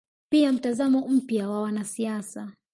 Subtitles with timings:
[0.31, 2.51] pia mtazamo mpya wa wanasiasa